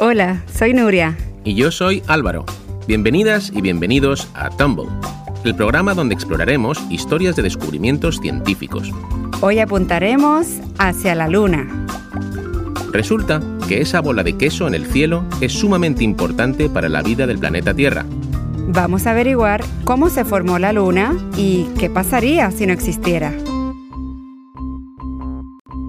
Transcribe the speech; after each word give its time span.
Hola, 0.00 0.42
soy 0.52 0.74
Nuria. 0.74 1.16
Y 1.44 1.54
yo 1.54 1.70
soy 1.70 2.02
Álvaro. 2.08 2.44
Bienvenidas 2.88 3.52
y 3.54 3.60
bienvenidos 3.60 4.28
a 4.34 4.50
Tumble, 4.50 4.88
el 5.44 5.54
programa 5.54 5.94
donde 5.94 6.16
exploraremos 6.16 6.82
historias 6.90 7.36
de 7.36 7.44
descubrimientos 7.44 8.18
científicos. 8.18 8.90
Hoy 9.40 9.60
apuntaremos 9.60 10.48
hacia 10.78 11.14
la 11.14 11.28
Luna. 11.28 11.68
Resulta 12.90 13.40
que 13.68 13.82
esa 13.82 14.00
bola 14.00 14.24
de 14.24 14.36
queso 14.36 14.66
en 14.66 14.74
el 14.74 14.84
cielo 14.84 15.24
es 15.40 15.52
sumamente 15.52 16.02
importante 16.02 16.68
para 16.68 16.88
la 16.88 17.02
vida 17.02 17.28
del 17.28 17.38
planeta 17.38 17.72
Tierra. 17.72 18.04
Vamos 18.66 19.06
a 19.06 19.12
averiguar 19.12 19.62
cómo 19.84 20.10
se 20.10 20.24
formó 20.24 20.58
la 20.58 20.72
Luna 20.72 21.14
y 21.36 21.68
qué 21.78 21.88
pasaría 21.88 22.50
si 22.50 22.66
no 22.66 22.72
existiera. 22.72 23.32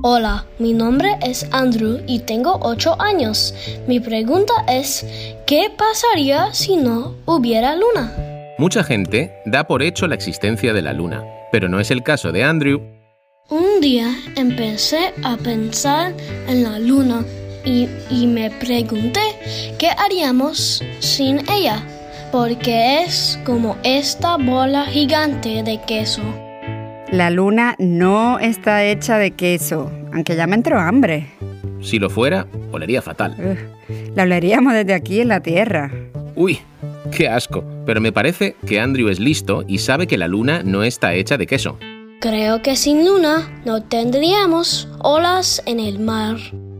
Hola, 0.07 0.45
mi 0.59 0.73
nombre 0.73 1.17
es 1.23 1.47
Andrew 1.51 1.99
y 2.05 2.19
tengo 2.19 2.59
8 2.61 3.01
años. 3.01 3.55
Mi 3.87 3.99
pregunta 3.99 4.53
es, 4.67 5.03
¿qué 5.47 5.71
pasaría 5.75 6.53
si 6.53 6.77
no 6.77 7.15
hubiera 7.25 7.75
luna? 7.75 8.15
Mucha 8.59 8.83
gente 8.83 9.33
da 9.47 9.65
por 9.65 9.81
hecho 9.81 10.05
la 10.05 10.13
existencia 10.13 10.73
de 10.73 10.83
la 10.83 10.93
luna, 10.93 11.23
pero 11.51 11.69
no 11.69 11.79
es 11.79 11.89
el 11.89 12.03
caso 12.03 12.31
de 12.31 12.43
Andrew. 12.43 12.83
Un 13.49 13.81
día 13.81 14.15
empecé 14.35 15.11
a 15.23 15.37
pensar 15.37 16.13
en 16.47 16.61
la 16.61 16.77
luna 16.77 17.25
y, 17.65 17.89
y 18.11 18.27
me 18.27 18.51
pregunté 18.51 19.73
qué 19.79 19.89
haríamos 19.89 20.83
sin 20.99 21.39
ella, 21.49 21.81
porque 22.31 23.01
es 23.01 23.39
como 23.43 23.75
esta 23.81 24.37
bola 24.37 24.85
gigante 24.85 25.63
de 25.63 25.81
queso. 25.81 26.21
La 27.15 27.29
luna 27.29 27.75
no 27.79 28.39
está 28.39 28.83
hecha 28.83 29.17
de 29.17 29.31
queso, 29.31 29.89
aunque 30.11 30.35
ya 30.35 30.47
me 30.47 30.55
entró 30.55 30.77
hambre. 30.77 31.27
Si 31.79 31.97
lo 31.97 32.09
fuera, 32.09 32.45
olería 32.73 33.01
fatal. 33.01 33.57
La 34.13 34.23
oleríamos 34.23 34.73
desde 34.73 34.93
aquí 34.93 35.21
en 35.21 35.29
la 35.29 35.39
Tierra. 35.39 35.93
Uy, 36.35 36.59
qué 37.15 37.29
asco. 37.29 37.63
Pero 37.85 38.01
me 38.01 38.11
parece 38.11 38.57
que 38.67 38.81
Andrew 38.81 39.07
es 39.07 39.21
listo 39.21 39.63
y 39.65 39.77
sabe 39.77 40.07
que 40.07 40.17
la 40.17 40.27
luna 40.27 40.61
no 40.65 40.83
está 40.83 41.13
hecha 41.13 41.37
de 41.37 41.47
queso. 41.47 41.77
Creo 42.19 42.61
que 42.61 42.75
sin 42.75 43.05
luna 43.05 43.49
no 43.63 43.81
tendríamos 43.81 44.89
olas 44.99 45.63
en 45.65 45.79
el 45.79 45.99
mar. 45.99 46.35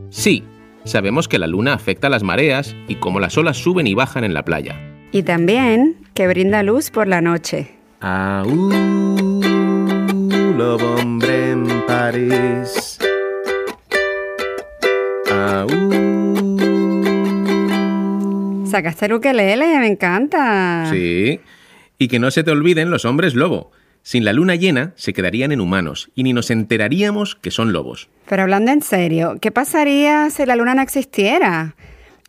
Sí, 0.10 0.44
sabemos 0.84 1.30
que 1.30 1.40
la 1.40 1.48
luna 1.48 1.72
afecta 1.72 2.10
las 2.10 2.24
mareas 2.24 2.76
y 2.90 2.96
cómo 2.96 3.22
las 3.22 3.38
olas 3.38 3.56
suben 3.56 3.88
y 3.88 3.94
bajan 3.94 4.26
en 4.26 4.34
la 4.34 4.44
playa. 4.44 4.76
Y 5.14 5.24
también 5.24 5.96
que 6.14 6.28
brinda 6.28 6.62
luz 6.62 6.92
por 6.92 7.08
la 7.08 7.22
noche. 7.22 7.72
Ah, 8.02 8.44
uh, 8.46 9.25
lobo 10.58 10.96
hombre 10.96 11.52
en 11.52 11.68
París. 11.86 12.98
Sacaste 18.66 19.06
el 19.06 19.14
ukelele, 19.14 19.80
me 19.80 19.88
encanta. 19.88 20.90
Sí. 20.92 21.40
Y 21.98 22.08
que 22.08 22.20
no 22.20 22.32
se 22.32 22.44
te 22.44 22.52
olviden 22.52 22.90
los 22.90 23.06
hombres 23.06 23.36
lobo. 23.36 23.72
Sin 24.02 24.24
la 24.24 24.34
luna 24.34 24.56
llena 24.56 24.94
se 24.96 25.14
quedarían 25.14 25.52
en 25.52 25.62
humanos 25.62 26.12
y 26.14 26.24
ni 26.24 26.34
nos 26.34 26.52
enteraríamos 26.52 27.36
que 27.36 27.52
son 27.52 27.74
lobos. 27.74 28.10
Pero 28.28 28.44
hablando 28.44 28.72
en 28.72 28.82
serio, 28.82 29.38
¿qué 29.42 29.52
pasaría 29.52 30.30
si 30.30 30.46
la 30.46 30.56
luna 30.56 30.76
no 30.76 30.82
existiera? 30.82 31.76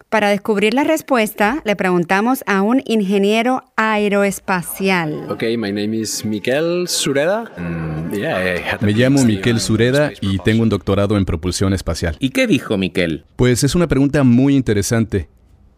Para 0.09 0.31
descubrir 0.31 0.73
la 0.73 0.85
respuesta, 0.85 1.63
le 1.65 1.75
preguntamos 1.75 2.45
a 2.47 2.63
un 2.63 2.81
ingeniero 2.87 3.65
aeroespacial. 3.75 5.27
Okay, 5.29 5.57
my 5.57 5.73
name 5.73 5.97
is 5.97 6.25
Miquel 6.25 6.87
Sureda. 6.87 7.51
Mm, 7.59 8.15
yeah, 8.15 8.79
Me 8.81 8.93
llamo 8.93 9.25
Miquel 9.25 9.59
Sureda 9.59 10.13
y 10.21 10.39
tengo 10.39 10.63
un 10.63 10.69
doctorado 10.69 11.17
en 11.17 11.25
propulsión 11.25 11.73
espacial. 11.73 12.17
¿Y 12.21 12.31
qué 12.31 12.47
dijo 12.47 12.79
Miquel? 12.79 13.25
Pues 13.35 13.65
es 13.65 13.75
una 13.75 13.89
pregunta 13.89 14.23
muy 14.23 14.55
interesante. 14.55 15.29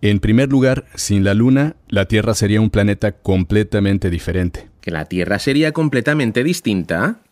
En 0.03 0.20
primer 0.20 0.51
lugar, 0.51 0.85
sin 0.95 1.25
la 1.25 1.33
Luna, 1.33 1.77
la 1.89 2.05
Tierra 2.05 2.35
sería 2.35 2.61
un 2.61 2.69
planeta 2.69 3.13
completamente 3.13 4.11
diferente. 4.11 4.69
¿Que 4.83 4.91
la 4.91 5.07
Tierra 5.07 5.39
sería 5.39 5.73
completamente 5.73 6.45
distinta? 6.45 7.23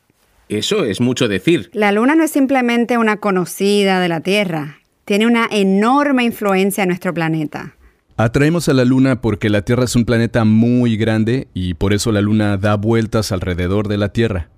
Eso 0.48 0.84
es 0.84 1.00
mucho 1.00 1.28
decir. 1.28 1.70
La 1.72 1.92
luna 1.92 2.14
no 2.14 2.22
es 2.22 2.30
simplemente 2.30 2.98
una 2.98 3.16
conocida 3.18 4.00
de 4.00 4.08
la 4.08 4.20
Tierra, 4.20 4.78
tiene 5.06 5.24
una 5.24 5.48
enorme 5.50 6.24
influencia 6.24 6.82
en 6.82 6.88
nuestro 6.88 7.14
planeta. 7.14 7.76
Atraemos 8.16 8.68
a 8.68 8.74
la 8.74 8.84
Luna 8.84 9.20
porque 9.20 9.48
la 9.48 9.62
Tierra 9.62 9.84
es 9.84 9.94
un 9.94 10.04
planeta 10.04 10.44
muy 10.44 10.96
grande 10.96 11.46
y 11.54 11.74
por 11.74 11.94
eso 11.94 12.10
la 12.10 12.20
Luna 12.20 12.56
da 12.56 12.74
vueltas 12.74 13.30
alrededor 13.30 13.86
de 13.86 13.98
la 13.98 14.08
Tierra. 14.12 14.48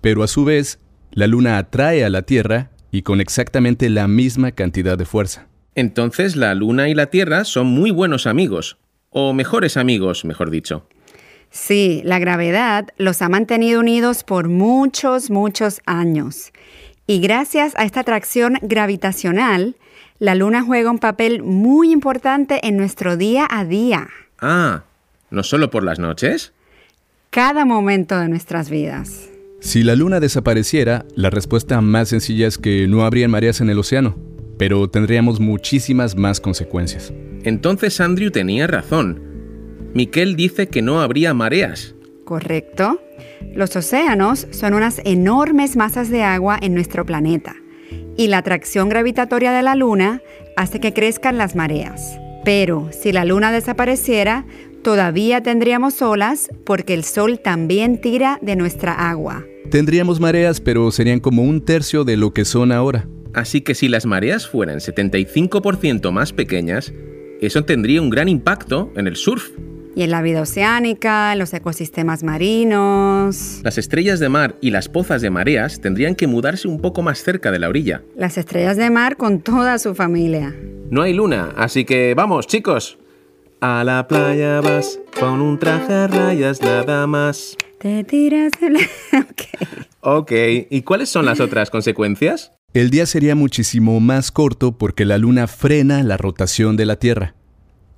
Pero 0.00 0.24
a 0.24 0.26
su 0.26 0.44
vez, 0.44 0.80
la 1.12 1.28
Luna 1.28 1.56
atrae 1.56 2.04
a 2.04 2.10
la 2.10 2.22
Tierra 2.22 2.70
y 2.90 3.02
con 3.02 3.20
exactamente 3.20 3.88
la 3.90 4.08
misma 4.08 4.50
cantidad 4.50 4.98
de 4.98 5.04
fuerza. 5.04 5.46
Entonces 5.76 6.34
la 6.34 6.52
Luna 6.54 6.88
y 6.88 6.94
la 6.94 7.06
Tierra 7.06 7.44
son 7.44 7.68
muy 7.68 7.92
buenos 7.92 8.26
amigos. 8.26 8.78
O 9.10 9.32
mejores 9.32 9.76
amigos, 9.76 10.24
mejor 10.24 10.50
dicho. 10.50 10.88
Sí, 11.50 12.02
la 12.04 12.18
gravedad 12.18 12.88
los 12.96 13.22
ha 13.22 13.28
mantenido 13.28 13.78
unidos 13.78 14.24
por 14.24 14.48
muchos, 14.48 15.30
muchos 15.30 15.80
años. 15.86 16.50
Y 17.06 17.20
gracias 17.20 17.74
a 17.76 17.84
esta 17.84 18.00
atracción 18.00 18.58
gravitacional, 18.62 19.76
la 20.22 20.36
Luna 20.36 20.62
juega 20.62 20.88
un 20.88 21.00
papel 21.00 21.42
muy 21.42 21.90
importante 21.90 22.60
en 22.62 22.76
nuestro 22.76 23.16
día 23.16 23.44
a 23.50 23.64
día, 23.64 24.06
Ah, 24.40 24.84
¿no 25.32 25.42
solo 25.42 25.68
por 25.68 25.82
las 25.82 25.98
noches? 25.98 26.52
cada 27.30 27.64
momento 27.64 28.16
de 28.20 28.28
nuestras 28.28 28.70
vidas. 28.70 29.28
Si 29.58 29.82
la 29.82 29.96
Luna 29.96 30.20
desapareciera, 30.20 31.04
la 31.16 31.28
respuesta 31.28 31.80
más 31.80 32.10
sencilla 32.10 32.46
es 32.46 32.56
que 32.56 32.86
no 32.86 33.04
habrían 33.04 33.32
mareas 33.32 33.60
en 33.60 33.68
el 33.70 33.80
océano, 33.80 34.16
pero 34.58 34.88
tendríamos 34.88 35.40
muchísimas 35.40 36.14
más 36.14 36.38
consecuencias. 36.38 37.12
Entonces 37.42 38.00
Andrew 38.00 38.30
tenía 38.30 38.68
razón. 38.68 39.20
Miquel 39.92 40.36
dice 40.36 40.68
que 40.68 40.82
no 40.82 41.00
habría 41.00 41.34
mareas. 41.34 41.96
¿Correcto? 42.24 43.00
Los 43.56 43.74
océanos 43.74 44.46
son 44.52 44.74
unas 44.74 45.00
enormes 45.04 45.74
masas 45.74 46.10
de 46.10 46.22
agua 46.22 46.58
en 46.62 46.74
nuestro 46.74 47.04
planeta 47.04 47.56
y 48.16 48.28
la 48.28 48.38
atracción 48.38 48.88
gravitatoria 48.88 49.52
de 49.52 49.62
la 49.62 49.74
Luna 49.74 50.22
hace 50.56 50.80
que 50.80 50.92
crezcan 50.92 51.38
las 51.38 51.56
mareas. 51.56 52.18
Pero 52.44 52.88
si 52.92 53.12
la 53.12 53.24
Luna 53.24 53.52
desapareciera, 53.52 54.44
todavía 54.82 55.42
tendríamos 55.42 56.02
olas 56.02 56.50
porque 56.64 56.94
el 56.94 57.04
Sol 57.04 57.40
también 57.40 58.00
tira 58.00 58.38
de 58.42 58.56
nuestra 58.56 59.10
agua. 59.10 59.44
Tendríamos 59.70 60.20
mareas, 60.20 60.60
pero 60.60 60.90
serían 60.90 61.20
como 61.20 61.42
un 61.42 61.64
tercio 61.64 62.04
de 62.04 62.16
lo 62.16 62.32
que 62.32 62.44
son 62.44 62.72
ahora. 62.72 63.08
Así 63.32 63.62
que 63.62 63.74
si 63.74 63.88
las 63.88 64.04
mareas 64.04 64.46
fueran 64.46 64.78
75% 64.78 66.10
más 66.10 66.32
pequeñas, 66.32 66.92
eso 67.40 67.64
tendría 67.64 68.02
un 68.02 68.10
gran 68.10 68.28
impacto 68.28 68.92
en 68.96 69.06
el 69.06 69.16
surf. 69.16 69.50
Y 69.94 70.02
en 70.02 70.10
la 70.10 70.22
vida 70.22 70.40
oceánica, 70.42 71.32
en 71.34 71.38
los 71.38 71.52
ecosistemas 71.52 72.22
marinos, 72.22 73.60
Las 73.62 73.76
estrellas 73.78 74.20
de 74.20 74.28
mar 74.28 74.56
y 74.60 74.70
las 74.70 74.88
pozas 74.88 75.20
de 75.22 75.30
mareas 75.30 75.80
tendrían 75.80 76.14
que 76.14 76.26
mudarse 76.26 76.66
un 76.68 76.80
poco 76.80 77.02
más 77.02 77.22
cerca 77.22 77.50
de 77.50 77.58
la 77.58 77.68
orilla. 77.68 78.02
las 78.16 78.38
estrellas 78.38 78.76
de 78.76 78.88
mar 78.90 79.16
con 79.16 79.40
toda 79.40 79.78
su 79.78 79.94
familia. 79.94 80.54
No 80.90 81.02
hay 81.02 81.12
luna, 81.12 81.52
así 81.56 81.84
que 81.84 82.14
vamos, 82.14 82.46
chicos. 82.46 82.98
A 83.60 83.84
la 83.84 84.08
playa 84.08 84.60
vas 84.60 84.98
con 85.20 85.40
un 85.40 85.58
traje 85.58 85.92
a 85.92 86.06
rayas 86.08 86.60
nada 86.62 87.06
más. 87.06 87.56
Te 87.78 88.02
tiras 88.04 88.52
el... 88.60 88.76
Ok. 89.20 89.42
Ok, 90.00 90.32
¿y 90.70 90.82
cuáles 90.82 91.10
son 91.10 91.26
las 91.26 91.38
otras 91.38 91.70
consecuencias? 91.70 92.52
El 92.74 92.90
día 92.90 93.06
sería 93.06 93.34
muchísimo 93.36 94.00
más 94.00 94.32
corto 94.32 94.76
porque 94.78 95.04
la 95.04 95.18
Luna 95.18 95.46
frena 95.46 96.02
la 96.02 96.16
rotación 96.16 96.76
de 96.76 96.86
la 96.86 96.96
Tierra. 96.96 97.34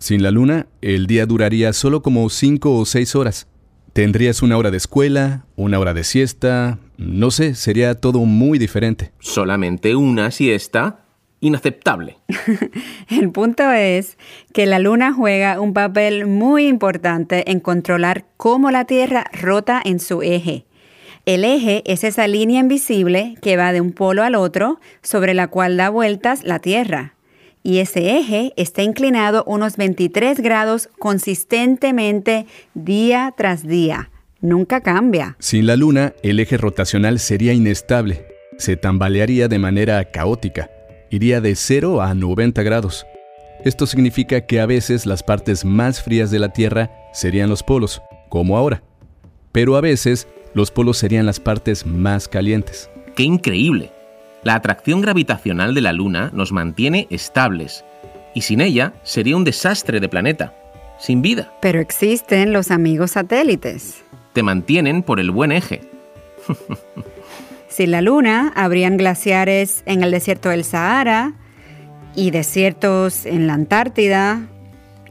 Sin 0.04 0.22
la 0.22 0.30
Luna, 0.30 0.66
el 0.82 1.06
día 1.06 1.24
duraría 1.24 1.72
solo 1.72 2.02
como 2.02 2.28
5 2.28 2.76
o 2.76 2.84
6 2.84 3.14
horas. 3.14 3.46
Tendrías 3.94 4.42
una 4.42 4.58
hora 4.58 4.70
de 4.70 4.76
escuela, 4.76 5.46
una 5.56 5.78
hora 5.78 5.94
de 5.94 6.04
siesta, 6.04 6.78
no 6.98 7.30
sé, 7.30 7.54
sería 7.54 7.94
todo 7.94 8.18
muy 8.26 8.58
diferente. 8.58 9.12
Solamente 9.20 9.96
una 9.96 10.30
siesta. 10.30 11.06
Inaceptable. 11.40 12.18
El 13.08 13.30
punto 13.30 13.70
es 13.70 14.18
que 14.52 14.66
la 14.66 14.78
Luna 14.78 15.14
juega 15.14 15.58
un 15.58 15.72
papel 15.72 16.26
muy 16.26 16.66
importante 16.66 17.50
en 17.50 17.60
controlar 17.60 18.26
cómo 18.36 18.70
la 18.70 18.84
Tierra 18.84 19.24
rota 19.32 19.80
en 19.82 20.00
su 20.00 20.20
eje. 20.20 20.66
El 21.24 21.46
eje 21.46 21.82
es 21.86 22.04
esa 22.04 22.28
línea 22.28 22.60
invisible 22.60 23.36
que 23.40 23.56
va 23.56 23.72
de 23.72 23.80
un 23.80 23.92
polo 23.92 24.22
al 24.22 24.34
otro 24.34 24.80
sobre 25.00 25.32
la 25.32 25.48
cual 25.48 25.78
da 25.78 25.88
vueltas 25.88 26.44
la 26.44 26.58
Tierra. 26.58 27.14
Y 27.66 27.78
ese 27.78 28.18
eje 28.18 28.52
está 28.56 28.82
inclinado 28.82 29.42
unos 29.46 29.78
23 29.78 30.38
grados 30.40 30.90
consistentemente 30.98 32.44
día 32.74 33.32
tras 33.34 33.66
día. 33.66 34.10
Nunca 34.42 34.82
cambia. 34.82 35.34
Sin 35.38 35.66
la 35.66 35.74
Luna, 35.74 36.12
el 36.22 36.40
eje 36.40 36.58
rotacional 36.58 37.18
sería 37.18 37.54
inestable. 37.54 38.26
Se 38.58 38.76
tambalearía 38.76 39.48
de 39.48 39.58
manera 39.58 40.04
caótica. 40.04 40.70
Iría 41.08 41.40
de 41.40 41.56
0 41.56 42.02
a 42.02 42.12
90 42.12 42.62
grados. 42.62 43.06
Esto 43.64 43.86
significa 43.86 44.42
que 44.42 44.60
a 44.60 44.66
veces 44.66 45.06
las 45.06 45.22
partes 45.22 45.64
más 45.64 46.02
frías 46.02 46.30
de 46.30 46.40
la 46.40 46.50
Tierra 46.50 46.90
serían 47.14 47.48
los 47.48 47.62
polos, 47.62 48.02
como 48.28 48.58
ahora. 48.58 48.82
Pero 49.52 49.76
a 49.76 49.80
veces 49.80 50.28
los 50.52 50.70
polos 50.70 50.98
serían 50.98 51.24
las 51.24 51.40
partes 51.40 51.86
más 51.86 52.28
calientes. 52.28 52.90
¡Qué 53.16 53.22
increíble! 53.22 53.93
La 54.44 54.54
atracción 54.56 55.00
gravitacional 55.00 55.74
de 55.74 55.80
la 55.80 55.94
Luna 55.94 56.30
nos 56.34 56.52
mantiene 56.52 57.06
estables. 57.10 57.84
y 58.36 58.42
sin 58.42 58.60
ella 58.60 58.92
sería 59.04 59.36
un 59.36 59.44
desastre 59.44 60.00
de 60.00 60.08
planeta, 60.08 60.52
sin 60.98 61.22
vida. 61.22 61.52
Pero 61.62 61.80
existen 61.80 62.52
los 62.52 62.72
amigos 62.72 63.12
satélites. 63.12 64.02
Te 64.32 64.42
mantienen 64.42 65.04
por 65.04 65.20
el 65.20 65.30
buen 65.30 65.52
eje. 65.52 65.82
Sin 67.68 67.92
la 67.92 68.02
Luna, 68.02 68.52
habrían 68.56 68.96
glaciares 68.96 69.84
en 69.86 70.02
el 70.02 70.10
desierto 70.10 70.48
del 70.48 70.64
Sahara 70.64 71.34
y 72.16 72.32
desiertos 72.32 73.24
en 73.24 73.46
la 73.46 73.54
Antártida. 73.54 74.48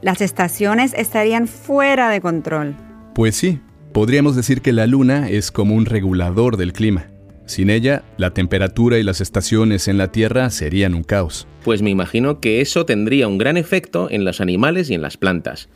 Las 0.02 0.20
estaciones 0.20 0.92
estarían 0.92 1.48
fuera 1.48 2.10
de 2.10 2.20
control. 2.20 2.74
Pues 3.14 3.36
sí, 3.36 3.58
podríamos 3.92 4.36
decir 4.36 4.60
que 4.60 4.72
la 4.72 4.86
Luna 4.86 5.30
es 5.30 5.50
como 5.50 5.74
un 5.74 5.86
regulador 5.86 6.58
del 6.58 6.74
clima. 6.74 7.06
Sin 7.46 7.68
ella, 7.70 8.02
la 8.16 8.30
temperatura 8.32 8.98
y 8.98 9.02
las 9.02 9.20
estaciones 9.20 9.86
en 9.88 9.98
la 9.98 10.10
Tierra 10.12 10.48
serían 10.50 10.94
un 10.94 11.02
caos. 11.04 11.46
Pues 11.62 11.82
me 11.82 11.90
imagino 11.90 12.40
que 12.40 12.60
eso 12.60 12.86
tendría 12.86 13.28
un 13.28 13.38
gran 13.38 13.56
efecto 13.56 14.08
en 14.10 14.24
los 14.24 14.40
animales 14.40 14.88
y 14.90 14.94
en 14.94 15.02
las 15.02 15.16
plantas. 15.16 15.68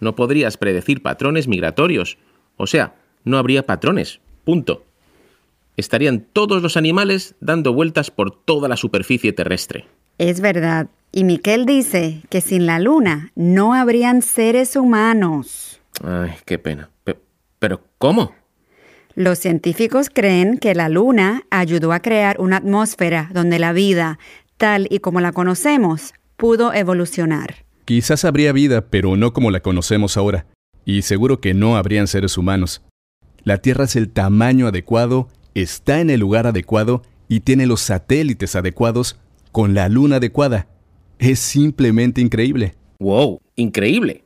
No 0.00 0.14
podrías 0.16 0.56
predecir 0.56 1.02
patrones 1.02 1.46
migratorios. 1.48 2.18
O 2.56 2.66
sea, 2.66 2.96
no 3.24 3.38
habría 3.38 3.64
patrones. 3.64 4.20
Punto. 4.44 4.84
Estarían 5.76 6.20
todos 6.32 6.62
los 6.62 6.76
animales 6.76 7.34
dando 7.40 7.72
vueltas 7.72 8.10
por 8.10 8.30
toda 8.44 8.68
la 8.68 8.76
superficie 8.76 9.32
terrestre. 9.32 9.86
Es 10.18 10.40
verdad. 10.40 10.88
Y 11.12 11.24
Miquel 11.24 11.66
dice 11.66 12.22
que 12.30 12.40
sin 12.40 12.66
la 12.66 12.78
luna 12.78 13.30
no 13.34 13.74
habrían 13.74 14.22
seres 14.22 14.74
humanos. 14.76 15.80
Ay, 16.02 16.32
qué 16.44 16.58
pena. 16.58 16.90
Pe- 17.04 17.18
Pero, 17.58 17.82
¿cómo? 17.98 18.34
Los 19.16 19.38
científicos 19.38 20.10
creen 20.12 20.58
que 20.58 20.74
la 20.74 20.90
luna 20.90 21.44
ayudó 21.48 21.94
a 21.94 22.00
crear 22.00 22.38
una 22.38 22.58
atmósfera 22.58 23.30
donde 23.32 23.58
la 23.58 23.72
vida, 23.72 24.18
tal 24.58 24.88
y 24.90 24.98
como 24.98 25.22
la 25.22 25.32
conocemos, 25.32 26.12
pudo 26.36 26.74
evolucionar. 26.74 27.64
Quizás 27.86 28.26
habría 28.26 28.52
vida, 28.52 28.90
pero 28.90 29.16
no 29.16 29.32
como 29.32 29.50
la 29.50 29.60
conocemos 29.60 30.18
ahora. 30.18 30.44
Y 30.84 31.00
seguro 31.00 31.40
que 31.40 31.54
no 31.54 31.78
habrían 31.78 32.08
seres 32.08 32.36
humanos. 32.36 32.82
La 33.42 33.56
Tierra 33.56 33.84
es 33.84 33.96
el 33.96 34.10
tamaño 34.10 34.66
adecuado, 34.66 35.28
está 35.54 36.00
en 36.00 36.10
el 36.10 36.20
lugar 36.20 36.46
adecuado 36.46 37.00
y 37.26 37.40
tiene 37.40 37.64
los 37.64 37.80
satélites 37.80 38.54
adecuados 38.54 39.18
con 39.50 39.72
la 39.72 39.88
luna 39.88 40.16
adecuada. 40.16 40.68
Es 41.18 41.38
simplemente 41.38 42.20
increíble. 42.20 42.74
¡Wow! 42.98 43.40
Increíble. 43.54 44.24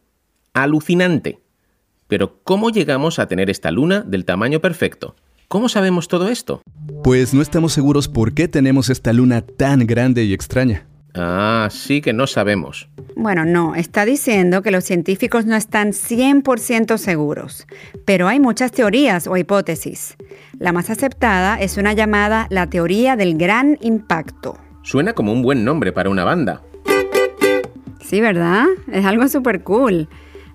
Alucinante. 0.52 1.39
Pero, 2.11 2.41
¿cómo 2.43 2.71
llegamos 2.71 3.21
a 3.21 3.29
tener 3.29 3.51
esta 3.51 3.71
luna 3.71 4.01
del 4.01 4.25
tamaño 4.25 4.59
perfecto? 4.59 5.15
¿Cómo 5.47 5.69
sabemos 5.69 6.09
todo 6.09 6.29
esto? 6.29 6.61
Pues 7.05 7.33
no 7.33 7.41
estamos 7.41 7.73
seguros 7.73 8.09
por 8.09 8.35
qué 8.35 8.49
tenemos 8.49 8.91
esta 8.91 9.12
luna 9.12 9.43
tan 9.43 9.87
grande 9.87 10.25
y 10.25 10.35
extraña. 10.35 10.87
Ah, 11.15 11.69
sí 11.71 12.01
que 12.01 12.12
no 12.12 12.27
sabemos. 12.27 12.89
Bueno, 13.15 13.45
no, 13.45 13.77
está 13.77 14.05
diciendo 14.05 14.61
que 14.62 14.73
los 14.73 14.83
científicos 14.83 15.47
no 15.47 15.55
están 15.55 15.93
100% 15.93 16.99
seguros, 16.99 17.69
pero 18.05 18.27
hay 18.27 18.41
muchas 18.41 18.73
teorías 18.73 19.29
o 19.29 19.37
hipótesis. 19.37 20.17
La 20.59 20.73
más 20.73 20.91
aceptada 20.91 21.61
es 21.61 21.77
una 21.77 21.93
llamada 21.93 22.49
la 22.51 22.67
teoría 22.69 23.15
del 23.15 23.39
gran 23.39 23.79
impacto. 23.83 24.59
Suena 24.83 25.12
como 25.12 25.33
un 25.33 25.43
buen 25.43 25.65
nombre 25.65 25.93
para 25.93 26.11
una 26.11 26.25
banda. 26.25 26.62
Sí, 28.03 28.21
¿verdad? 28.21 28.67
Es 28.91 29.05
algo 29.05 29.29
súper 29.29 29.62
cool. 29.62 30.09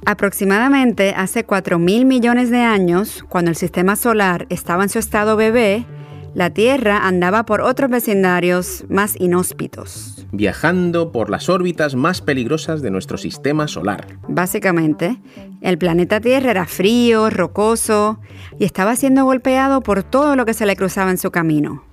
Aproximadamente 0.07 1.16
hace 1.18 1.46
4 1.46 1.80
mil 1.80 2.06
millones 2.06 2.52
de 2.52 2.62
años, 2.62 3.25
cuando 3.28 3.50
el 3.50 3.57
sistema 3.57 3.96
solar 3.96 4.46
estaba 4.50 4.84
en 4.84 4.90
su 4.90 5.00
estado 5.00 5.36
bebé, 5.36 5.88
la 6.36 6.52
Tierra 6.52 7.07
andaba 7.07 7.46
por 7.46 7.62
otros 7.62 7.90
vecindarios 7.90 8.86
más 8.88 9.19
inhóspitos. 9.19 10.28
Viajando 10.31 11.12
por 11.12 11.31
las 11.31 11.50
órbitas 11.50 11.96
más 11.96 12.22
peligrosas 12.22 12.84
de 12.84 12.92
nuestro 12.92 13.18
sistema 13.18 13.68
solar. 13.68 14.19
Básicamente, 14.28 15.18
el 15.62 15.80
planeta 15.80 16.19
Tierra 16.19 16.52
era 16.52 16.66
frío, 16.68 17.31
rocoso 17.31 18.19
y 18.60 18.66
estaba 18.66 18.96
siendo 18.96 19.25
golpeado 19.25 19.81
por 19.81 20.04
todo 20.04 20.36
lo 20.36 20.46
que 20.46 20.54
se 20.54 20.68
le 20.68 20.75
cruzaba 20.75 21.10
en 21.10 21.18
su 21.18 21.31
camino. 21.31 21.84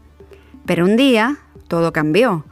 Pero 0.67 0.85
un 0.85 0.97
día, 0.97 1.39
todo 1.67 1.95
cambió. 1.95 2.45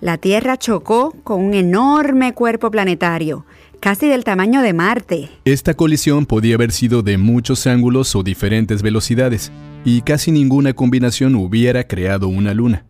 La 0.00 0.16
Tierra 0.16 0.56
chocó 0.56 1.14
con 1.22 1.40
un 1.44 1.54
enorme 1.54 2.34
cuerpo 2.34 2.70
planetario, 2.70 3.44
casi 3.82 4.06
del 4.06 4.22
tamaño 4.22 4.62
de 4.62 4.72
Marte. 4.72 5.28
Esta 5.44 5.74
colisión 5.74 6.24
podía 6.24 6.54
haber 6.54 6.70
sido 6.70 7.02
de 7.02 7.18
muchos 7.18 7.66
ángulos 7.66 8.14
o 8.14 8.22
diferentes 8.22 8.80
velocidades, 8.80 9.50
y 9.84 10.02
casi 10.02 10.30
ninguna 10.30 10.72
combinación 10.72 11.34
hubiera 11.34 11.88
creado 11.88 12.28
una 12.28 12.54
luna. 12.54 12.86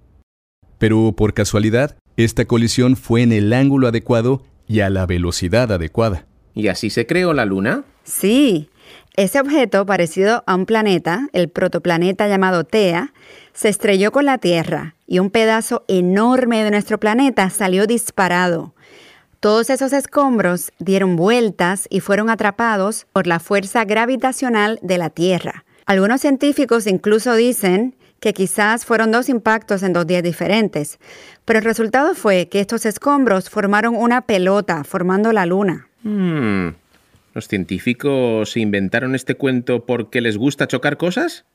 Pero 0.76 1.14
por 1.16 1.32
casualidad, 1.32 1.96
esta 2.18 2.44
colisión 2.44 2.96
fue 2.96 3.22
en 3.22 3.32
el 3.32 3.54
ángulo 3.54 3.88
adecuado 3.88 4.42
y 4.68 4.80
a 4.80 4.90
la 4.90 5.06
velocidad 5.06 5.72
adecuada. 5.72 6.26
¿Y 6.54 6.68
así 6.68 6.90
se 6.90 7.06
creó 7.06 7.32
la 7.32 7.46
luna? 7.46 7.84
Sí, 8.04 8.68
ese 9.16 9.40
objeto 9.40 9.86
parecido 9.86 10.44
a 10.46 10.54
un 10.54 10.66
planeta, 10.66 11.26
el 11.32 11.48
protoplaneta 11.48 12.28
llamado 12.28 12.64
Tea, 12.64 13.14
se 13.54 13.70
estrelló 13.70 14.12
con 14.12 14.26
la 14.26 14.36
Tierra 14.36 14.96
y 15.06 15.20
un 15.20 15.30
pedazo 15.30 15.86
enorme 15.88 16.62
de 16.62 16.70
nuestro 16.70 17.00
planeta 17.00 17.48
salió 17.48 17.86
disparado. 17.86 18.74
Todos 19.42 19.70
esos 19.70 19.92
escombros 19.92 20.70
dieron 20.78 21.16
vueltas 21.16 21.88
y 21.90 21.98
fueron 21.98 22.30
atrapados 22.30 23.06
por 23.12 23.26
la 23.26 23.40
fuerza 23.40 23.84
gravitacional 23.84 24.78
de 24.82 24.98
la 24.98 25.10
Tierra. 25.10 25.64
Algunos 25.84 26.20
científicos 26.20 26.86
incluso 26.86 27.34
dicen 27.34 27.96
que 28.20 28.34
quizás 28.34 28.86
fueron 28.86 29.10
dos 29.10 29.28
impactos 29.28 29.82
en 29.82 29.94
dos 29.94 30.06
días 30.06 30.22
diferentes, 30.22 31.00
pero 31.44 31.58
el 31.58 31.64
resultado 31.64 32.14
fue 32.14 32.46
que 32.46 32.60
estos 32.60 32.86
escombros 32.86 33.50
formaron 33.50 33.96
una 33.96 34.20
pelota 34.20 34.84
formando 34.84 35.32
la 35.32 35.44
Luna. 35.44 35.88
Hmm. 36.04 36.76
¿Los 37.34 37.48
científicos 37.48 38.56
inventaron 38.56 39.16
este 39.16 39.34
cuento 39.34 39.86
porque 39.86 40.20
les 40.20 40.36
gusta 40.36 40.68
chocar 40.68 40.98
cosas? 40.98 41.46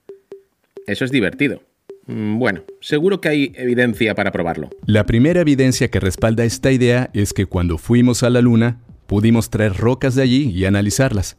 Eso 0.88 1.06
es 1.06 1.12
divertido. 1.12 1.62
Mm, 2.08 2.40
Bueno, 2.40 2.62
seguro 2.82 3.22
que 3.22 3.30
hay 3.30 3.54
evidencia 3.56 4.16
para 4.16 4.32
probarlo. 4.32 4.70
La 4.86 5.06
primera 5.06 5.42
evidencia 5.42 5.90
que 5.90 6.00
respalda 6.00 6.44
esta 6.46 6.72
idea 6.72 7.10
es 7.14 7.34
que 7.34 7.46
cuando 7.46 7.78
fuimos 7.78 8.24
a 8.24 8.30
la 8.30 8.42
Luna, 8.42 8.80
pudimos 9.08 9.50
traer 9.50 9.76
rocas 9.76 10.16
de 10.16 10.24
allí 10.24 10.52
y 10.52 10.66
analizarlas. 10.66 11.38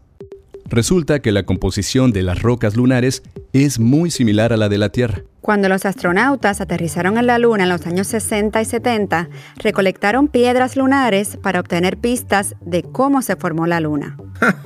Resulta 0.71 1.21
que 1.21 1.33
la 1.33 1.45
composición 1.45 2.13
de 2.13 2.23
las 2.23 2.43
rocas 2.43 2.77
lunares 2.77 3.23
es 3.55 3.79
muy 3.81 4.11
similar 4.11 4.53
a 4.53 4.59
la 4.59 4.69
de 4.69 4.77
la 4.77 4.91
Tierra. 4.91 5.23
Cuando 5.41 5.71
los 5.71 5.87
astronautas 5.87 6.61
aterrizaron 6.61 7.17
en 7.17 7.27
la 7.27 7.39
Luna 7.39 7.63
en 7.63 7.71
los 7.71 7.87
años 7.87 8.07
60 8.09 8.61
y 8.61 8.65
70, 8.67 9.31
recolectaron 9.57 10.29
piedras 10.29 10.77
lunares 10.77 11.39
para 11.43 11.61
obtener 11.61 11.97
pistas 11.97 12.55
de 12.61 12.83
cómo 12.83 13.23
se 13.23 13.37
formó 13.37 13.67
la 13.67 13.81
Luna. 13.81 14.19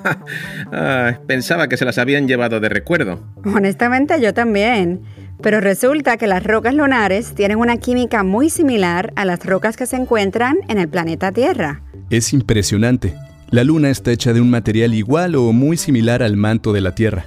Ah, 0.74 1.18
pensaba 1.26 1.68
que 1.68 1.76
se 1.76 1.84
las 1.84 1.98
habían 1.98 2.26
llevado 2.26 2.58
de 2.58 2.70
recuerdo. 2.70 3.20
Honestamente 3.44 4.18
yo 4.20 4.32
también. 4.32 5.02
Pero 5.42 5.60
resulta 5.60 6.16
que 6.16 6.28
las 6.28 6.44
rocas 6.44 6.74
lunares 6.74 7.34
tienen 7.34 7.58
una 7.58 7.76
química 7.76 8.22
muy 8.22 8.48
similar 8.48 9.12
a 9.16 9.24
las 9.24 9.44
rocas 9.44 9.76
que 9.76 9.86
se 9.86 9.96
encuentran 9.96 10.58
en 10.68 10.78
el 10.78 10.88
planeta 10.88 11.32
Tierra. 11.32 11.82
Es 12.10 12.32
impresionante. 12.32 13.14
La 13.50 13.64
Luna 13.64 13.90
está 13.90 14.12
hecha 14.12 14.32
de 14.32 14.40
un 14.40 14.50
material 14.50 14.94
igual 14.94 15.34
o 15.34 15.52
muy 15.52 15.76
similar 15.76 16.22
al 16.22 16.36
manto 16.36 16.72
de 16.72 16.80
la 16.80 16.94
Tierra. 16.94 17.26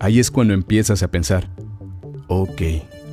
Ahí 0.00 0.18
es 0.18 0.30
cuando 0.30 0.54
empiezas 0.54 1.02
a 1.04 1.08
pensar, 1.08 1.48
ok, 2.26 2.62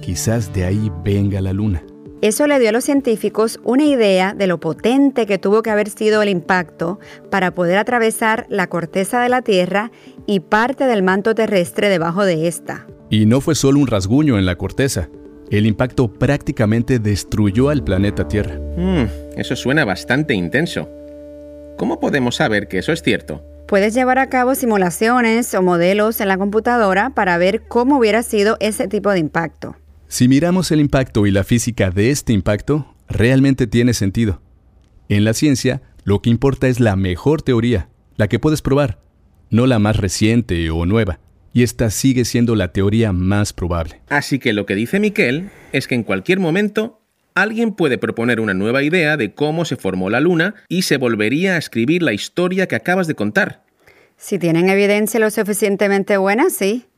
quizás 0.01 0.51
de 0.51 0.65
ahí 0.65 0.91
venga 1.03 1.39
la 1.41 1.53
Luna. 1.53 1.83
Eso 2.21 2.47
le 2.47 2.59
dio 2.59 2.67
a 2.67 2.71
los 2.73 2.83
científicos 2.83 3.61
una 3.63 3.85
idea 3.85 4.33
de 4.33 4.45
lo 4.45 4.59
potente 4.59 5.25
que 5.25 5.37
tuvo 5.37 5.63
que 5.63 5.69
haber 5.69 5.89
sido 5.89 6.21
el 6.21 6.27
impacto 6.27 6.99
para 7.31 7.51
poder 7.51 7.77
atravesar 7.77 8.45
la 8.49 8.67
corteza 8.67 9.21
de 9.21 9.29
la 9.29 9.41
Tierra 9.41 9.91
y 10.25 10.41
parte 10.41 10.85
del 10.85 11.01
manto 11.01 11.33
terrestre 11.33 11.87
debajo 11.87 12.25
de 12.25 12.49
esta. 12.49 12.85
Y 13.09 13.25
no 13.25 13.39
fue 13.39 13.55
solo 13.55 13.79
un 13.79 13.87
rasguño 13.87 14.37
en 14.37 14.45
la 14.45 14.57
corteza. 14.57 15.07
El 15.49 15.65
impacto 15.65 16.13
prácticamente 16.13 16.99
destruyó 16.99 17.69
al 17.69 17.85
planeta 17.85 18.27
Tierra. 18.27 18.59
Mm, 18.75 19.39
eso 19.39 19.55
suena 19.55 19.85
bastante 19.85 20.33
intenso. 20.33 20.89
¿Cómo 21.77 22.01
podemos 22.01 22.35
saber 22.35 22.67
que 22.67 22.79
eso 22.79 22.91
es 22.91 23.01
cierto? 23.01 23.41
Puedes 23.65 23.93
llevar 23.93 24.19
a 24.19 24.27
cabo 24.27 24.55
simulaciones 24.55 25.53
o 25.55 25.61
modelos 25.61 26.19
en 26.19 26.27
la 26.27 26.37
computadora 26.37 27.11
para 27.11 27.37
ver 27.37 27.61
cómo 27.61 27.97
hubiera 27.97 28.23
sido 28.23 28.57
ese 28.59 28.89
tipo 28.89 29.09
de 29.11 29.19
impacto. 29.19 29.77
Si 30.11 30.27
miramos 30.27 30.71
el 30.71 30.79
impacto 30.79 31.27
y 31.27 31.31
la 31.31 31.43
física 31.43 31.91
de 31.91 32.09
este 32.09 32.33
impacto, 32.33 32.95
realmente 33.07 33.67
tiene 33.67 33.93
sentido. 33.93 34.41
En 35.07 35.23
la 35.23 35.35
ciencia, 35.35 35.83
lo 36.03 36.23
que 36.23 36.31
importa 36.31 36.67
es 36.67 36.79
la 36.79 36.95
mejor 36.95 37.43
teoría, 37.43 37.89
la 38.17 38.27
que 38.27 38.39
puedes 38.39 38.63
probar, 38.63 38.99
no 39.51 39.67
la 39.67 39.77
más 39.77 39.97
reciente 39.97 40.67
o 40.71 40.87
nueva. 40.87 41.19
Y 41.53 41.61
esta 41.61 41.91
sigue 41.91 42.25
siendo 42.25 42.55
la 42.55 42.73
teoría 42.73 43.13
más 43.13 43.53
probable. 43.53 44.01
Así 44.09 44.39
que 44.39 44.51
lo 44.51 44.65
que 44.65 44.73
dice 44.73 44.99
Miquel 44.99 45.51
es 45.73 45.87
que 45.87 45.93
en 45.93 46.03
cualquier 46.03 46.39
momento 46.39 47.03
alguien 47.35 47.73
puede 47.73 47.99
proponer 47.99 48.39
una 48.39 48.55
nueva 48.55 48.81
idea 48.81 49.15
de 49.15 49.35
cómo 49.35 49.63
se 49.63 49.75
formó 49.75 50.09
la 50.09 50.21
Luna 50.21 50.55
y 50.69 50.81
se 50.81 50.97
volvería 50.97 51.53
a 51.53 51.57
escribir 51.59 52.01
la 52.01 52.13
historia 52.13 52.67
que 52.67 52.75
acabas 52.75 53.05
de 53.05 53.13
contar. 53.13 53.63
Si 54.17 54.39
tienen 54.39 54.69
evidencia 54.69 55.19
lo 55.19 55.29
suficientemente 55.29 56.17
buena, 56.17 56.49
sí. 56.49 56.88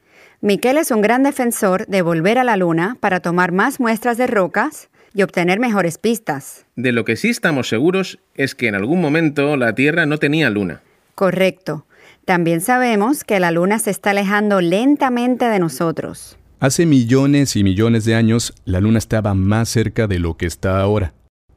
Miquel 0.43 0.77
es 0.77 0.89
un 0.89 1.01
gran 1.01 1.21
defensor 1.21 1.85
de 1.85 2.01
volver 2.01 2.39
a 2.39 2.43
la 2.43 2.57
Luna 2.57 2.97
para 2.99 3.19
tomar 3.19 3.51
más 3.51 3.79
muestras 3.79 4.17
de 4.17 4.25
rocas, 4.25 4.89
y 5.13 5.21
obtener 5.21 5.59
mejores 5.59 5.97
pistas. 5.97 6.65
De 6.75 6.91
lo 6.91 7.05
que 7.05 7.15
sí 7.15 7.29
estamos 7.29 7.67
seguros 7.67 8.17
es 8.35 8.55
que 8.55 8.67
en 8.67 8.75
algún 8.75 9.01
momento 9.01 9.55
la 9.57 9.75
Tierra 9.75 10.05
no 10.05 10.17
tenía 10.17 10.49
luna. 10.49 10.81
Correcto. 11.15 11.85
También 12.25 12.61
sabemos 12.61 13.23
que 13.23 13.39
la 13.39 13.51
luna 13.51 13.77
se 13.77 13.91
está 13.91 14.11
alejando 14.11 14.61
lentamente 14.61 15.45
de 15.45 15.59
nosotros. 15.59 16.37
Hace 16.59 16.85
millones 16.85 17.55
y 17.55 17.63
millones 17.63 18.05
de 18.05 18.15
años, 18.15 18.53
la 18.65 18.79
luna 18.79 18.99
estaba 18.99 19.33
más 19.33 19.69
cerca 19.69 20.07
de 20.07 20.19
lo 20.19 20.37
que 20.37 20.45
está 20.45 20.79
ahora. 20.79 21.13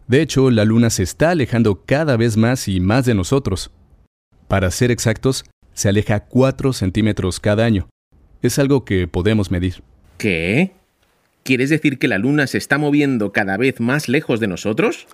De 0.08 0.20
hecho, 0.20 0.50
la 0.50 0.64
luna 0.64 0.90
se 0.90 1.02
está 1.02 1.30
alejando 1.30 1.82
cada 1.86 2.16
vez 2.16 2.36
más 2.36 2.68
y 2.68 2.80
más 2.80 3.04
de 3.04 3.14
nosotros. 3.14 3.70
Para 4.48 4.70
ser 4.70 4.90
exactos, 4.90 5.44
se 5.72 5.88
aleja 5.88 6.20
4 6.20 6.72
centímetros 6.72 7.40
cada 7.40 7.64
año. 7.64 7.88
Es 8.44 8.58
algo 8.58 8.84
que 8.84 9.08
podemos 9.08 9.50
medir. 9.50 9.82
¿Qué? 10.18 10.72
¿Quieres 11.44 11.70
decir 11.70 11.98
que 11.98 12.08
la 12.08 12.18
luna 12.18 12.46
se 12.46 12.58
está 12.58 12.76
moviendo 12.76 13.32
cada 13.32 13.56
vez 13.56 13.80
más 13.80 14.06
lejos 14.06 14.38
de 14.38 14.48
nosotros? 14.48 15.06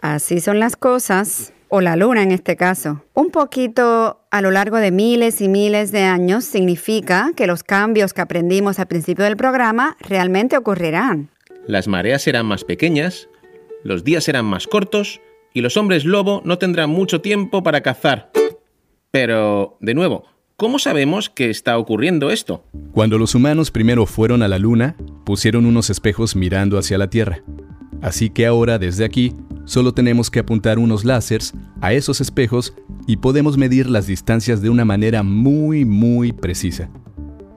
Así 0.00 0.40
son 0.40 0.58
las 0.58 0.74
cosas, 0.74 1.52
o 1.68 1.82
la 1.82 1.96
luna 1.96 2.22
en 2.22 2.32
este 2.32 2.56
caso. 2.56 3.04
Un 3.12 3.28
poquito 3.30 4.22
a 4.30 4.40
lo 4.40 4.50
largo 4.50 4.78
de 4.78 4.90
miles 4.90 5.42
y 5.42 5.48
miles 5.48 5.92
de 5.92 6.04
años 6.04 6.46
significa 6.46 7.32
que 7.36 7.46
los 7.46 7.62
cambios 7.62 8.14
que 8.14 8.22
aprendimos 8.22 8.78
al 8.78 8.86
principio 8.86 9.26
del 9.26 9.36
programa 9.36 9.98
realmente 10.00 10.56
ocurrirán. 10.56 11.28
Las 11.66 11.88
mareas 11.88 12.22
serán 12.22 12.46
más 12.46 12.64
pequeñas, 12.64 13.28
los 13.84 14.02
días 14.02 14.24
serán 14.24 14.46
más 14.46 14.66
cortos 14.66 15.20
y 15.52 15.60
los 15.60 15.76
hombres 15.76 16.06
lobo 16.06 16.40
no 16.46 16.56
tendrán 16.56 16.88
mucho 16.88 17.20
tiempo 17.20 17.62
para 17.62 17.82
cazar. 17.82 18.30
Pero, 19.10 19.76
de 19.80 19.92
nuevo, 19.92 20.24
¿cómo 20.58 20.80
sabemos 20.80 21.30
que 21.30 21.50
está 21.50 21.78
ocurriendo 21.78 22.30
esto? 22.30 22.64
Cuando 22.90 23.16
los 23.16 23.36
humanos 23.36 23.70
primero 23.70 24.06
fueron 24.06 24.42
a 24.42 24.48
la 24.48 24.58
Luna, 24.58 24.96
pusieron 25.24 25.64
unos 25.64 25.88
espejos 25.88 26.34
mirando 26.34 26.78
hacia 26.78 26.98
la 26.98 27.08
Tierra. 27.08 27.42
Así 28.02 28.28
que 28.28 28.44
ahora, 28.44 28.78
desde 28.78 29.04
aquí, 29.04 29.34
solo 29.64 29.94
tenemos 29.94 30.30
que 30.30 30.40
apuntar 30.40 30.80
unos 30.80 31.04
láseres 31.04 31.54
a 31.80 31.92
esos 31.92 32.20
espejos 32.20 32.74
y 33.06 33.18
podemos 33.18 33.56
medir 33.56 33.88
las 33.88 34.08
distancias 34.08 34.60
de 34.60 34.68
una 34.68 34.84
manera 34.84 35.22
muy, 35.22 35.84
muy 35.84 36.32
precisa. 36.32 36.90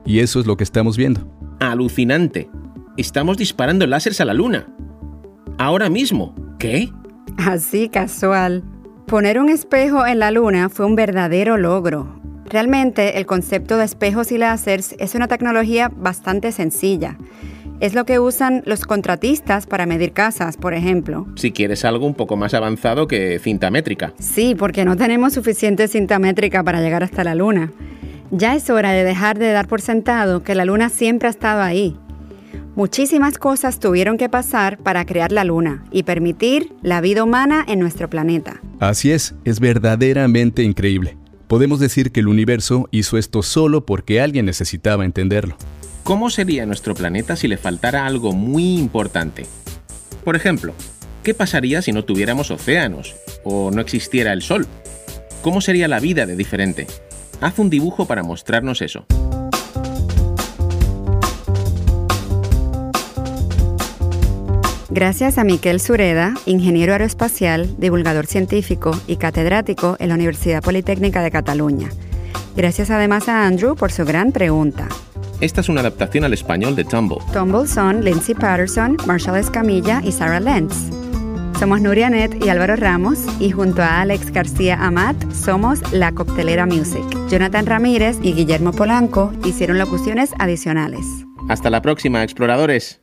Y 0.06 0.20
eso 0.20 0.40
es 0.40 0.46
lo 0.46 0.56
que 0.56 0.64
estamos 0.64 0.96
viendo. 0.96 1.28
Alucinante. 1.60 2.50
Estamos 2.98 3.38
disparando 3.38 3.88
láseres 3.88 4.22
a 4.22 4.26
la 4.26 4.36
Luna. 4.36 4.68
Ahora 5.58 5.90
mismo. 5.90 6.36
¿Qué? 6.60 6.92
Así 7.38 7.90
casual. 7.90 8.64
Poner 9.08 9.40
un 9.40 9.50
espejo 9.50 10.06
en 10.06 10.20
la 10.20 10.30
luna 10.30 10.70
fue 10.70 10.86
un 10.86 10.96
verdadero 10.96 11.58
logro. 11.58 12.21
Realmente 12.52 13.18
el 13.18 13.26
concepto 13.26 13.78
de 13.78 13.86
espejos 13.86 14.32
y 14.32 14.38
láseres 14.38 14.96
es 15.00 15.16
una 15.16 15.28
tecnología 15.28 15.92
bastante 15.96 16.52
sencilla. 16.52 17.18
Es 17.80 17.96
lo 17.96 18.06
que 18.06 18.20
usan 18.20 18.62
los 18.66 18.86
contratistas 18.86 19.66
para 19.66 19.86
medir 19.86 20.12
casas, 20.12 20.58
por 20.58 20.74
ejemplo. 20.74 21.26
Si 21.36 21.52
quieres 21.52 21.84
algo 21.86 22.06
un 22.06 22.14
poco 22.14 22.38
más 22.38 22.54
avanzado 22.54 23.08
que 23.08 23.40
cinta 23.40 23.72
métrica. 23.72 24.14
Sí, 24.20 24.54
porque 24.54 24.86
no 24.86 24.98
tenemos 24.98 25.34
suficiente 25.34 25.88
cinta 25.88 26.20
métrica 26.20 26.64
para 26.64 26.82
llegar 26.82 27.04
hasta 27.04 27.24
la 27.24 27.34
luna. 27.34 27.72
Ya 28.30 28.56
es 28.56 28.70
hora 28.70 28.92
de 28.92 29.04
dejar 29.04 29.40
de 29.40 29.52
dar 29.52 29.68
por 29.68 29.82
sentado 29.82 30.44
que 30.44 30.54
la 30.54 30.66
luna 30.66 30.90
siempre 30.90 31.28
ha 31.28 31.32
estado 31.32 31.62
ahí 31.62 31.98
Muchísimas 32.76 33.38
cosas 33.38 33.80
tuvieron 33.80 34.18
que 34.18 34.30
pasar 34.30 34.78
para 34.78 35.06
crear 35.06 35.34
la 35.34 35.44
Luna 35.44 35.84
y 35.92 36.04
permitir 36.04 36.72
la 36.82 37.02
vida 37.02 37.24
humana 37.24 37.66
en 37.68 37.80
nuestro 37.80 38.10
planeta. 38.10 38.62
Así 38.80 39.12
es, 39.12 39.36
es 39.44 39.60
verdaderamente 39.60 40.64
increíble. 40.64 41.18
Podemos 41.52 41.82
decir 41.82 42.14
que 42.14 42.22
el 42.22 42.30
universo 42.30 42.88
hizo 42.92 43.18
esto 43.18 43.44
solo 43.44 43.86
porque 43.86 44.22
alguien 44.22 44.46
necesitaba 44.46 45.04
entenderlo. 45.04 45.58
¿Cómo 46.06 46.30
sería 46.30 46.66
nuestro 46.66 46.96
planeta 46.96 47.36
si 47.36 47.50
le 47.50 47.58
faltara 47.58 48.06
algo 48.06 48.32
muy 48.32 48.78
importante? 48.78 49.46
Por 50.24 50.38
ejemplo, 50.38 50.74
¿qué 51.24 51.34
pasaría 51.34 51.82
si 51.82 51.92
no 51.92 52.06
tuviéramos 52.06 52.52
océanos 52.52 53.18
o 53.44 53.70
no 53.70 53.82
existiera 53.82 54.32
el 54.32 54.44
Sol? 54.44 54.66
¿Cómo 55.42 55.60
sería 55.60 55.90
la 55.90 56.00
vida 56.00 56.26
de 56.26 56.38
diferente? 56.38 56.88
Haz 57.42 57.60
un 57.60 57.70
dibujo 57.70 58.06
para 58.06 58.24
mostrarnos 58.24 58.82
eso. 58.82 59.06
Gracias 64.94 65.38
a 65.38 65.46
Miquel 65.46 65.80
Sureda, 65.80 66.34
ingeniero 66.46 66.92
aeroespacial, 66.92 67.80
divulgador 67.80 68.26
científico 68.26 68.92
y 69.08 69.16
catedrático 69.16 69.96
en 70.00 70.10
la 70.10 70.16
Universidad 70.16 70.62
Politécnica 70.62 71.24
de 71.24 71.32
Cataluña. 71.32 71.90
Gracias 72.58 72.90
además 72.90 73.30
a 73.30 73.46
Andrew 73.46 73.78
por 73.78 73.94
su 73.94 74.04
gran 74.04 74.34
pregunta. 74.34 74.90
Esta 75.40 75.62
es 75.62 75.70
una 75.70 75.80
adaptación 75.80 76.26
al 76.26 76.34
español 76.34 76.76
de 76.76 76.84
Tumble. 76.84 77.20
Tumble 77.32 77.68
son 77.68 78.04
Lindsay 78.04 78.36
Patterson, 78.36 78.98
Marshall 79.08 79.38
Escamilla 79.38 80.02
y 80.04 80.12
Sarah 80.12 80.42
Lentz. 80.42 80.76
Somos 81.58 81.80
Nuria 81.80 82.10
Net 82.10 82.44
y 82.44 82.50
Álvaro 82.50 82.76
Ramos 82.76 83.20
y 83.40 83.52
junto 83.52 83.82
a 83.82 84.02
Alex 84.02 84.32
García 84.32 84.76
Amat 84.76 85.16
somos 85.32 85.80
La 85.94 86.12
Coctelera 86.12 86.66
Music. 86.66 87.06
Jonathan 87.30 87.66
Ramírez 87.66 88.18
y 88.22 88.34
Guillermo 88.34 88.74
Polanco 88.74 89.32
hicieron 89.46 89.78
locuciones 89.78 90.32
adicionales. 90.38 91.06
Hasta 91.48 91.70
la 91.70 91.82
próxima, 91.82 92.24
exploradores. 92.24 93.01